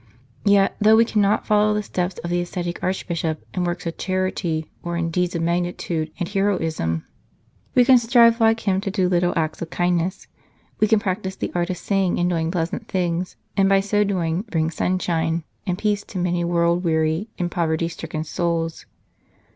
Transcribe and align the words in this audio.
Yet, 0.45 0.75
though 0.81 0.95
we 0.95 1.05
cannot 1.05 1.45
follow 1.45 1.75
the 1.75 1.83
steps 1.83 2.17
of 2.23 2.31
the 2.31 2.41
ascetic 2.41 2.81
Archbishop 2.81 3.45
in 3.53 3.65
works 3.65 3.85
of 3.85 3.99
chanty 3.99 4.65
or 4.81 4.97
in 4.97 5.11
deeds 5.11 5.35
of 5.35 5.43
magnitude 5.43 6.09
and 6.19 6.27
heroism, 6.27 7.05
we 7.75 7.85
can 7.85 7.99
strive 7.99 8.39
like 8.41 8.61
him 8.61 8.81
to 8.81 8.89
do 8.89 9.07
little 9.07 9.31
acts 9.35 9.61
of 9.61 9.69
kindness, 9.69 10.25
we 10.79 10.87
can 10.87 10.97
practise 10.99 11.35
the 11.35 11.51
art 11.53 11.69
of 11.69 11.77
saying 11.77 12.17
and 12.17 12.31
doing 12.31 12.49
pleasant 12.49 12.87
things, 12.87 13.35
and 13.55 13.69
by 13.69 13.79
so 13.79 14.03
doing 14.03 14.41
bring 14.49 14.71
sunshine 14.71 15.43
223 15.67 15.67
St. 15.67 15.69
Charles 15.69 15.69
Borromeo 15.69 15.69
and 15.69 15.77
peace 15.77 16.03
to 16.05 16.17
many 16.17 16.43
world 16.43 16.83
weary 16.83 17.29
and 17.37 17.51
poverty 17.51 17.87
stricken 17.87 18.23
souls. 18.23 18.87